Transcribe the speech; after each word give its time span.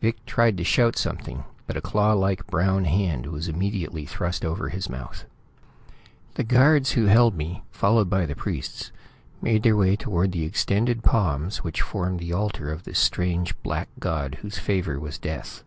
Vic 0.00 0.26
tried 0.26 0.56
to 0.56 0.64
shout 0.64 0.98
something, 0.98 1.44
but 1.68 1.76
a 1.76 1.80
claw 1.80 2.12
like 2.12 2.44
brown 2.48 2.84
hand 2.84 3.26
was 3.28 3.46
immediately 3.46 4.04
thrust 4.06 4.44
over 4.44 4.70
his 4.70 4.90
mouth. 4.90 5.24
The 6.34 6.42
guards 6.42 6.90
who 6.98 7.04
held 7.04 7.36
me, 7.36 7.62
followed 7.70 8.10
by 8.10 8.26
the 8.26 8.34
priests, 8.34 8.90
made 9.40 9.62
their 9.62 9.76
way 9.76 9.94
toward 9.94 10.32
the 10.32 10.42
extended 10.42 11.04
palms 11.04 11.58
which 11.58 11.80
formed 11.82 12.18
the 12.18 12.32
altar 12.32 12.72
of 12.72 12.82
this 12.82 12.98
strange 12.98 13.54
black 13.62 13.88
god 14.00 14.38
whose 14.42 14.58
favor 14.58 14.98
was 14.98 15.16
death. 15.16 15.62